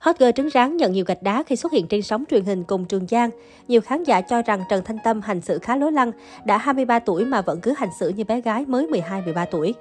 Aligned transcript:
Hot 0.00 0.18
girl 0.18 0.30
trứng 0.36 0.48
ráng 0.48 0.76
nhận 0.76 0.92
nhiều 0.92 1.04
gạch 1.04 1.22
đá 1.22 1.42
khi 1.42 1.56
xuất 1.56 1.72
hiện 1.72 1.86
trên 1.86 2.02
sóng 2.02 2.24
truyền 2.30 2.44
hình 2.44 2.64
cùng 2.64 2.84
Trường 2.84 3.06
Giang. 3.06 3.30
Nhiều 3.68 3.80
khán 3.80 4.04
giả 4.04 4.20
cho 4.20 4.42
rằng 4.42 4.62
Trần 4.70 4.84
Thanh 4.84 4.98
Tâm 5.04 5.20
hành 5.20 5.40
xử 5.40 5.58
khá 5.58 5.76
lố 5.76 5.90
lăng, 5.90 6.12
đã 6.44 6.58
23 6.58 6.98
tuổi 6.98 7.24
mà 7.24 7.42
vẫn 7.42 7.60
cứ 7.60 7.74
hành 7.76 7.88
xử 8.00 8.08
như 8.08 8.24
bé 8.24 8.40
gái 8.40 8.64
mới 8.66 8.86
12-13 8.86 9.46
tuổi. 9.50 9.74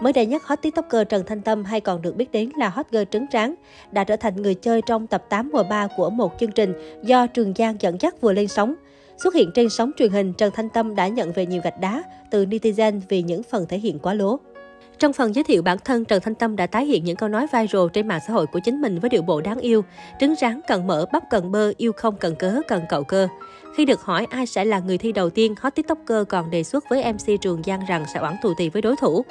Mới 0.00 0.12
đây 0.12 0.26
nhất, 0.26 0.42
hot 0.44 0.62
tiktoker 0.62 1.08
Trần 1.08 1.24
Thanh 1.26 1.40
Tâm 1.40 1.64
hay 1.64 1.80
còn 1.80 2.02
được 2.02 2.16
biết 2.16 2.32
đến 2.32 2.50
là 2.58 2.68
hot 2.68 2.86
girl 2.90 3.02
trứng 3.10 3.26
tráng, 3.26 3.54
đã 3.92 4.04
trở 4.04 4.16
thành 4.16 4.42
người 4.42 4.54
chơi 4.54 4.82
trong 4.82 5.06
tập 5.06 5.24
8 5.28 5.50
mùa 5.52 5.62
3 5.62 5.86
của 5.96 6.10
một 6.10 6.32
chương 6.40 6.52
trình 6.52 7.00
do 7.02 7.26
Trường 7.26 7.52
Giang 7.56 7.76
dẫn 7.80 7.96
dắt 8.00 8.20
vừa 8.20 8.32
lên 8.32 8.48
sóng. 8.48 8.74
Xuất 9.22 9.34
hiện 9.34 9.50
trên 9.54 9.70
sóng 9.70 9.90
truyền 9.96 10.10
hình, 10.10 10.32
Trần 10.32 10.52
Thanh 10.54 10.68
Tâm 10.68 10.94
đã 10.94 11.08
nhận 11.08 11.32
về 11.32 11.46
nhiều 11.46 11.60
gạch 11.64 11.80
đá 11.80 12.02
từ 12.30 12.46
netizen 12.46 13.00
vì 13.08 13.22
những 13.22 13.42
phần 13.42 13.66
thể 13.68 13.78
hiện 13.78 13.98
quá 13.98 14.14
lố. 14.14 14.38
Trong 14.98 15.12
phần 15.12 15.34
giới 15.34 15.44
thiệu 15.44 15.62
bản 15.62 15.78
thân, 15.84 16.04
Trần 16.04 16.20
Thanh 16.22 16.34
Tâm 16.34 16.56
đã 16.56 16.66
tái 16.66 16.86
hiện 16.86 17.04
những 17.04 17.16
câu 17.16 17.28
nói 17.28 17.46
viral 17.52 17.82
trên 17.92 18.08
mạng 18.08 18.20
xã 18.26 18.32
hội 18.32 18.46
của 18.46 18.58
chính 18.58 18.80
mình 18.80 18.98
với 18.98 19.10
điệu 19.10 19.22
bộ 19.22 19.40
đáng 19.40 19.58
yêu. 19.58 19.84
Trứng 20.20 20.34
ráng 20.40 20.60
cần 20.68 20.86
mở, 20.86 21.06
bắp 21.12 21.22
cần 21.30 21.52
bơ, 21.52 21.72
yêu 21.76 21.92
không 21.92 22.16
cần 22.16 22.34
cớ, 22.34 22.60
cần 22.68 22.82
cậu 22.88 23.04
cơ. 23.04 23.28
Khi 23.76 23.84
được 23.84 24.00
hỏi 24.00 24.26
ai 24.30 24.46
sẽ 24.46 24.64
là 24.64 24.78
người 24.78 24.98
thi 24.98 25.12
đầu 25.12 25.30
tiên, 25.30 25.54
hot 25.60 25.74
tiktoker 25.74 26.28
còn 26.28 26.50
đề 26.50 26.62
xuất 26.62 26.84
với 26.88 27.12
MC 27.12 27.40
Trường 27.40 27.62
Giang 27.62 27.80
rằng 27.88 28.04
sẽ 28.14 28.20
oán 28.20 28.36
thù 28.42 28.54
tì 28.58 28.68
với 28.68 28.82
đối 28.82 28.96
thủ. 28.96 29.24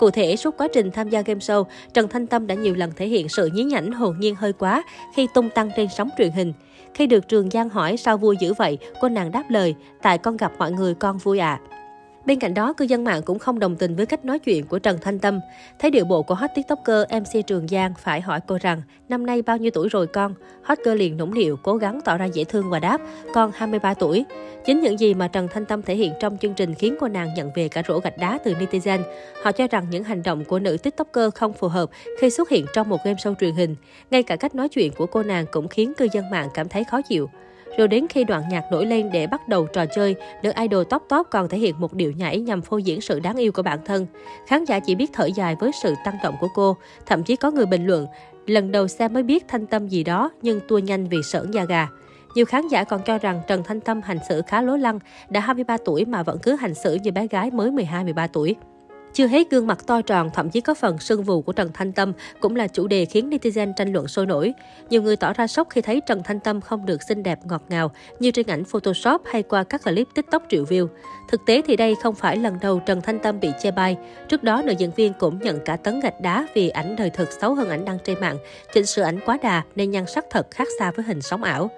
Cụ 0.00 0.10
thể, 0.10 0.36
suốt 0.36 0.56
quá 0.58 0.68
trình 0.74 0.90
tham 0.90 1.08
gia 1.08 1.22
game 1.22 1.40
show, 1.40 1.64
Trần 1.94 2.08
Thanh 2.08 2.26
Tâm 2.26 2.46
đã 2.46 2.54
nhiều 2.54 2.74
lần 2.74 2.92
thể 2.96 3.06
hiện 3.06 3.28
sự 3.28 3.46
nhí 3.46 3.64
nhảnh 3.64 3.92
hồn 3.92 4.16
nhiên 4.18 4.34
hơi 4.34 4.52
quá 4.52 4.82
khi 5.14 5.28
tung 5.34 5.50
tăng 5.50 5.70
trên 5.76 5.88
sóng 5.96 6.08
truyền 6.18 6.30
hình. 6.30 6.52
Khi 6.94 7.06
được 7.06 7.28
Trường 7.28 7.50
Giang 7.50 7.68
hỏi 7.68 7.96
sao 7.96 8.18
vui 8.18 8.36
dữ 8.40 8.54
vậy, 8.54 8.78
cô 9.00 9.08
nàng 9.08 9.32
đáp 9.32 9.44
lời, 9.48 9.74
tại 10.02 10.18
con 10.18 10.36
gặp 10.36 10.52
mọi 10.58 10.72
người 10.72 10.94
con 10.94 11.18
vui 11.18 11.38
ạ. 11.38 11.60
À. 11.70 11.83
Bên 12.26 12.38
cạnh 12.38 12.54
đó, 12.54 12.72
cư 12.72 12.84
dân 12.84 13.04
mạng 13.04 13.22
cũng 13.22 13.38
không 13.38 13.58
đồng 13.58 13.76
tình 13.76 13.96
với 13.96 14.06
cách 14.06 14.24
nói 14.24 14.38
chuyện 14.38 14.66
của 14.66 14.78
Trần 14.78 14.98
Thanh 15.00 15.18
Tâm. 15.18 15.40
Thấy 15.78 15.90
điệu 15.90 16.04
bộ 16.04 16.22
của 16.22 16.34
hot 16.34 16.50
tiktoker 16.54 17.02
MC 17.10 17.46
Trường 17.46 17.68
Giang 17.68 17.94
phải 17.98 18.20
hỏi 18.20 18.40
cô 18.46 18.58
rằng, 18.62 18.82
năm 19.08 19.26
nay 19.26 19.42
bao 19.42 19.56
nhiêu 19.56 19.70
tuổi 19.74 19.88
rồi 19.88 20.06
con? 20.06 20.34
Hot 20.62 20.78
girl 20.84 20.94
liền 20.94 21.16
nũng 21.16 21.34
nịu, 21.34 21.56
cố 21.62 21.76
gắng 21.76 22.00
tỏ 22.04 22.16
ra 22.16 22.24
dễ 22.24 22.44
thương 22.44 22.70
và 22.70 22.80
đáp, 22.80 23.00
con 23.34 23.50
23 23.54 23.94
tuổi. 23.94 24.24
Chính 24.64 24.80
những 24.80 25.00
gì 25.00 25.14
mà 25.14 25.28
Trần 25.28 25.48
Thanh 25.48 25.64
Tâm 25.64 25.82
thể 25.82 25.96
hiện 25.96 26.12
trong 26.20 26.38
chương 26.38 26.54
trình 26.54 26.74
khiến 26.74 26.96
cô 27.00 27.08
nàng 27.08 27.34
nhận 27.34 27.50
về 27.54 27.68
cả 27.68 27.82
rổ 27.88 27.98
gạch 27.98 28.18
đá 28.18 28.38
từ 28.44 28.54
netizen. 28.54 29.02
Họ 29.42 29.52
cho 29.52 29.66
rằng 29.70 29.86
những 29.90 30.04
hành 30.04 30.22
động 30.22 30.44
của 30.44 30.58
nữ 30.58 30.76
tiktoker 30.82 31.34
không 31.34 31.52
phù 31.52 31.68
hợp 31.68 31.90
khi 32.20 32.30
xuất 32.30 32.48
hiện 32.48 32.66
trong 32.74 32.88
một 32.88 33.04
game 33.04 33.16
show 33.16 33.34
truyền 33.34 33.54
hình. 33.54 33.76
Ngay 34.10 34.22
cả 34.22 34.36
cách 34.36 34.54
nói 34.54 34.68
chuyện 34.68 34.92
của 34.92 35.06
cô 35.06 35.22
nàng 35.22 35.46
cũng 35.50 35.68
khiến 35.68 35.92
cư 35.96 36.08
dân 36.12 36.30
mạng 36.30 36.48
cảm 36.54 36.68
thấy 36.68 36.84
khó 36.84 37.00
chịu. 37.02 37.30
Rồi 37.78 37.88
đến 37.88 38.06
khi 38.08 38.24
đoạn 38.24 38.42
nhạc 38.50 38.64
nổi 38.70 38.86
lên 38.86 39.10
để 39.12 39.26
bắt 39.26 39.48
đầu 39.48 39.66
trò 39.66 39.86
chơi, 39.86 40.14
nữ 40.42 40.52
idol 40.60 40.84
top 40.90 41.02
top 41.08 41.26
còn 41.30 41.48
thể 41.48 41.58
hiện 41.58 41.74
một 41.78 41.94
điệu 41.94 42.12
nhảy 42.12 42.40
nhằm 42.40 42.62
phô 42.62 42.78
diễn 42.78 43.00
sự 43.00 43.20
đáng 43.20 43.36
yêu 43.36 43.52
của 43.52 43.62
bản 43.62 43.78
thân. 43.84 44.06
Khán 44.46 44.64
giả 44.64 44.78
chỉ 44.78 44.94
biết 44.94 45.10
thở 45.12 45.26
dài 45.36 45.56
với 45.60 45.70
sự 45.82 45.94
tăng 46.04 46.18
động 46.22 46.34
của 46.40 46.48
cô. 46.54 46.76
Thậm 47.06 47.22
chí 47.22 47.36
có 47.36 47.50
người 47.50 47.66
bình 47.66 47.86
luận, 47.86 48.06
lần 48.46 48.72
đầu 48.72 48.88
xem 48.88 49.12
mới 49.12 49.22
biết 49.22 49.44
thanh 49.48 49.66
tâm 49.66 49.88
gì 49.88 50.04
đó 50.04 50.30
nhưng 50.42 50.60
tua 50.68 50.78
nhanh 50.78 51.08
vì 51.08 51.22
sởn 51.22 51.50
da 51.50 51.64
gà. 51.64 51.88
Nhiều 52.34 52.44
khán 52.44 52.68
giả 52.68 52.84
còn 52.84 53.02
cho 53.02 53.18
rằng 53.18 53.42
Trần 53.46 53.62
Thanh 53.62 53.80
Tâm 53.80 54.00
hành 54.04 54.18
xử 54.28 54.42
khá 54.46 54.62
lố 54.62 54.76
lăng, 54.76 54.98
đã 55.28 55.40
23 55.40 55.76
tuổi 55.84 56.04
mà 56.04 56.22
vẫn 56.22 56.38
cứ 56.42 56.56
hành 56.56 56.74
xử 56.74 56.94
như 56.94 57.12
bé 57.12 57.26
gái 57.26 57.50
mới 57.50 57.70
12-13 57.70 58.28
tuổi. 58.32 58.56
Chưa 59.14 59.26
hết 59.26 59.50
gương 59.50 59.66
mặt 59.66 59.86
to 59.86 60.02
tròn, 60.02 60.30
thậm 60.34 60.50
chí 60.50 60.60
có 60.60 60.74
phần 60.74 60.98
sưng 60.98 61.22
vù 61.22 61.42
của 61.42 61.52
Trần 61.52 61.70
Thanh 61.74 61.92
Tâm 61.92 62.12
cũng 62.40 62.56
là 62.56 62.66
chủ 62.68 62.86
đề 62.86 63.04
khiến 63.04 63.30
netizen 63.30 63.72
tranh 63.72 63.92
luận 63.92 64.08
sôi 64.08 64.26
nổi. 64.26 64.52
Nhiều 64.90 65.02
người 65.02 65.16
tỏ 65.16 65.32
ra 65.32 65.46
sốc 65.46 65.68
khi 65.70 65.80
thấy 65.80 66.00
Trần 66.06 66.22
Thanh 66.22 66.40
Tâm 66.40 66.60
không 66.60 66.86
được 66.86 67.02
xinh 67.02 67.22
đẹp 67.22 67.38
ngọt 67.44 67.62
ngào 67.68 67.90
như 68.18 68.30
trên 68.30 68.46
ảnh 68.46 68.64
Photoshop 68.64 69.22
hay 69.24 69.42
qua 69.42 69.64
các 69.64 69.84
clip 69.84 70.08
TikTok 70.14 70.42
triệu 70.48 70.64
view. 70.64 70.86
Thực 71.28 71.40
tế 71.46 71.62
thì 71.66 71.76
đây 71.76 71.94
không 72.02 72.14
phải 72.14 72.36
lần 72.36 72.58
đầu 72.60 72.80
Trần 72.86 73.00
Thanh 73.00 73.18
Tâm 73.18 73.40
bị 73.40 73.50
chê 73.62 73.70
bai. 73.70 73.96
Trước 74.28 74.42
đó, 74.42 74.62
nữ 74.64 74.72
diễn 74.78 74.90
viên 74.96 75.12
cũng 75.18 75.38
nhận 75.38 75.58
cả 75.64 75.76
tấn 75.76 76.00
gạch 76.00 76.20
đá 76.20 76.46
vì 76.54 76.68
ảnh 76.68 76.96
đời 76.96 77.10
thực 77.10 77.32
xấu 77.32 77.54
hơn 77.54 77.68
ảnh 77.68 77.84
đăng 77.84 77.98
trên 78.04 78.20
mạng. 78.20 78.36
Chỉnh 78.72 78.86
sửa 78.86 79.02
ảnh 79.02 79.20
quá 79.26 79.38
đà 79.42 79.62
nên 79.76 79.90
nhan 79.90 80.06
sắc 80.06 80.24
thật 80.30 80.50
khác 80.50 80.68
xa 80.78 80.90
với 80.90 81.04
hình 81.04 81.22
sống 81.22 81.42
ảo. 81.42 81.70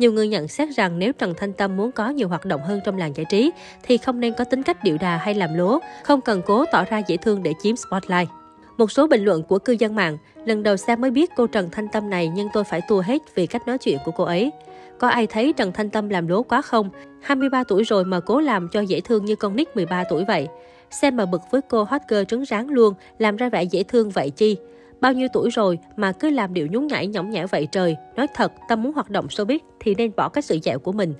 Nhiều 0.00 0.12
người 0.12 0.28
nhận 0.28 0.48
xét 0.48 0.68
rằng 0.76 0.98
nếu 0.98 1.12
Trần 1.12 1.34
Thanh 1.36 1.52
Tâm 1.52 1.76
muốn 1.76 1.92
có 1.92 2.08
nhiều 2.08 2.28
hoạt 2.28 2.44
động 2.44 2.60
hơn 2.62 2.80
trong 2.84 2.98
làng 2.98 3.16
giải 3.16 3.26
trí, 3.30 3.50
thì 3.82 3.98
không 3.98 4.20
nên 4.20 4.34
có 4.34 4.44
tính 4.44 4.62
cách 4.62 4.84
điệu 4.84 4.96
đà 5.00 5.16
hay 5.16 5.34
làm 5.34 5.54
lố, 5.54 5.78
không 6.04 6.20
cần 6.20 6.42
cố 6.46 6.64
tỏ 6.72 6.84
ra 6.84 6.98
dễ 6.98 7.16
thương 7.16 7.42
để 7.42 7.52
chiếm 7.62 7.76
spotlight. 7.76 8.28
Một 8.76 8.92
số 8.92 9.06
bình 9.06 9.24
luận 9.24 9.42
của 9.42 9.58
cư 9.58 9.72
dân 9.72 9.94
mạng, 9.94 10.18
lần 10.44 10.62
đầu 10.62 10.76
xem 10.76 11.00
mới 11.00 11.10
biết 11.10 11.30
cô 11.36 11.46
Trần 11.46 11.68
Thanh 11.72 11.88
Tâm 11.88 12.10
này 12.10 12.28
nhưng 12.34 12.48
tôi 12.52 12.64
phải 12.64 12.80
tua 12.88 13.00
hết 13.00 13.22
vì 13.34 13.46
cách 13.46 13.66
nói 13.66 13.78
chuyện 13.78 13.98
của 14.04 14.10
cô 14.10 14.24
ấy. 14.24 14.50
Có 14.98 15.08
ai 15.08 15.26
thấy 15.26 15.52
Trần 15.56 15.72
Thanh 15.72 15.90
Tâm 15.90 16.08
làm 16.08 16.28
lố 16.28 16.42
quá 16.42 16.62
không? 16.62 16.90
23 17.22 17.64
tuổi 17.64 17.84
rồi 17.84 18.04
mà 18.04 18.20
cố 18.20 18.40
làm 18.40 18.68
cho 18.72 18.80
dễ 18.80 19.00
thương 19.00 19.24
như 19.24 19.36
con 19.36 19.56
nít 19.56 19.76
13 19.76 20.04
tuổi 20.10 20.24
vậy. 20.24 20.48
Xem 20.90 21.16
mà 21.16 21.26
bực 21.26 21.40
với 21.50 21.60
cô 21.68 21.84
hot 21.84 22.00
girl 22.08 22.24
trứng 22.28 22.42
ráng 22.42 22.68
luôn, 22.68 22.94
làm 23.18 23.36
ra 23.36 23.48
vẻ 23.48 23.62
dễ 23.62 23.82
thương 23.82 24.10
vậy 24.10 24.30
chi. 24.30 24.56
Bao 25.00 25.12
nhiêu 25.12 25.28
tuổi 25.32 25.50
rồi 25.50 25.78
mà 25.96 26.12
cứ 26.12 26.30
làm 26.30 26.54
điệu 26.54 26.66
nhún 26.66 26.86
nhảy 26.86 27.06
nhõng 27.06 27.30
nhẽo 27.30 27.46
vậy 27.46 27.68
trời. 27.72 27.96
Nói 28.16 28.26
thật, 28.34 28.52
tâm 28.68 28.82
muốn 28.82 28.92
hoạt 28.92 29.10
động 29.10 29.26
showbiz 29.26 29.58
thì 29.80 29.94
nên 29.94 30.10
bỏ 30.16 30.28
cái 30.28 30.42
sự 30.42 30.58
dẻo 30.62 30.78
của 30.78 30.92
mình. 30.92 31.14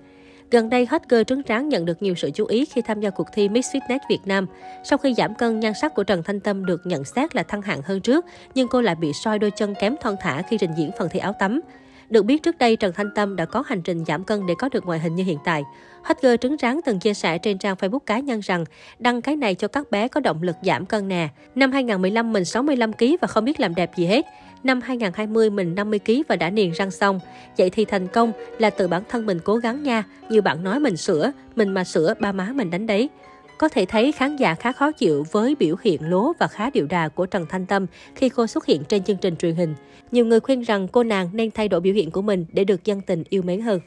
Gần 0.50 0.68
đây, 0.68 0.86
hot 0.86 1.02
girl 1.08 1.22
trứng 1.26 1.42
tráng 1.42 1.68
nhận 1.68 1.84
được 1.84 2.02
nhiều 2.02 2.14
sự 2.14 2.30
chú 2.30 2.46
ý 2.46 2.64
khi 2.64 2.82
tham 2.82 3.00
gia 3.00 3.10
cuộc 3.10 3.26
thi 3.34 3.48
Miss 3.48 3.76
Fitness 3.76 3.98
Việt 4.10 4.20
Nam. 4.24 4.46
Sau 4.84 4.98
khi 4.98 5.14
giảm 5.14 5.34
cân, 5.34 5.60
nhan 5.60 5.72
sắc 5.74 5.94
của 5.94 6.04
Trần 6.04 6.22
Thanh 6.22 6.40
Tâm 6.40 6.66
được 6.66 6.86
nhận 6.86 7.04
xét 7.04 7.36
là 7.36 7.42
thăng 7.42 7.62
hạng 7.62 7.82
hơn 7.82 8.00
trước, 8.00 8.24
nhưng 8.54 8.68
cô 8.68 8.80
lại 8.80 8.94
bị 8.94 9.12
soi 9.12 9.38
đôi 9.38 9.50
chân 9.50 9.74
kém 9.80 9.96
thon 10.00 10.16
thả 10.20 10.42
khi 10.42 10.58
trình 10.58 10.70
diễn 10.76 10.90
phần 10.98 11.08
thi 11.10 11.18
áo 11.18 11.32
tắm. 11.32 11.60
Được 12.10 12.24
biết 12.24 12.42
trước 12.42 12.58
đây 12.58 12.76
Trần 12.76 12.92
Thanh 12.92 13.10
Tâm 13.14 13.36
đã 13.36 13.44
có 13.44 13.62
hành 13.66 13.82
trình 13.82 14.04
giảm 14.04 14.24
cân 14.24 14.46
để 14.46 14.54
có 14.58 14.68
được 14.72 14.86
ngoại 14.86 14.98
hình 14.98 15.14
như 15.14 15.24
hiện 15.24 15.38
tại. 15.44 15.62
Hot 16.02 16.16
girl 16.22 16.34
trứng 16.40 16.56
ráng 16.56 16.80
từng 16.84 16.98
chia 16.98 17.14
sẻ 17.14 17.38
trên 17.38 17.58
trang 17.58 17.76
Facebook 17.76 17.98
cá 17.98 18.18
nhân 18.18 18.40
rằng 18.40 18.64
đăng 18.98 19.22
cái 19.22 19.36
này 19.36 19.54
cho 19.54 19.68
các 19.68 19.90
bé 19.90 20.08
có 20.08 20.20
động 20.20 20.42
lực 20.42 20.56
giảm 20.62 20.86
cân 20.86 21.08
nè. 21.08 21.28
Năm 21.54 21.72
2015 21.72 22.32
mình 22.32 22.44
65 22.44 22.92
kg 22.92 23.04
và 23.20 23.28
không 23.28 23.44
biết 23.44 23.60
làm 23.60 23.74
đẹp 23.74 23.90
gì 23.96 24.06
hết. 24.06 24.26
Năm 24.62 24.80
2020 24.80 25.50
mình 25.50 25.74
50 25.74 25.98
kg 26.06 26.12
và 26.28 26.36
đã 26.36 26.50
niềng 26.50 26.72
răng 26.72 26.90
xong. 26.90 27.20
Vậy 27.58 27.70
thì 27.70 27.84
thành 27.84 28.08
công 28.08 28.32
là 28.58 28.70
tự 28.70 28.88
bản 28.88 29.02
thân 29.08 29.26
mình 29.26 29.38
cố 29.44 29.56
gắng 29.56 29.82
nha. 29.82 30.04
Nhiều 30.28 30.42
bạn 30.42 30.64
nói 30.64 30.80
mình 30.80 30.96
sửa, 30.96 31.32
mình 31.56 31.74
mà 31.74 31.84
sửa 31.84 32.14
ba 32.20 32.32
má 32.32 32.50
mình 32.54 32.70
đánh 32.70 32.86
đấy. 32.86 33.08
Có 33.60 33.68
thể 33.68 33.86
thấy 33.86 34.12
khán 34.12 34.36
giả 34.36 34.54
khá 34.54 34.72
khó 34.72 34.92
chịu 34.92 35.26
với 35.32 35.54
biểu 35.58 35.76
hiện 35.82 36.10
lố 36.10 36.32
và 36.38 36.46
khá 36.46 36.70
điệu 36.70 36.86
đà 36.86 37.08
của 37.08 37.26
Trần 37.26 37.46
Thanh 37.48 37.66
Tâm 37.66 37.86
khi 38.14 38.28
cô 38.28 38.46
xuất 38.46 38.66
hiện 38.66 38.82
trên 38.88 39.02
chương 39.04 39.16
trình 39.16 39.36
truyền 39.36 39.54
hình. 39.54 39.74
Nhiều 40.12 40.26
người 40.26 40.40
khuyên 40.40 40.60
rằng 40.60 40.88
cô 40.88 41.02
nàng 41.02 41.30
nên 41.32 41.50
thay 41.50 41.68
đổi 41.68 41.80
biểu 41.80 41.94
hiện 41.94 42.10
của 42.10 42.22
mình 42.22 42.46
để 42.52 42.64
được 42.64 42.84
dân 42.84 43.00
tình 43.00 43.24
yêu 43.28 43.42
mến 43.42 43.60
hơn. 43.60 43.80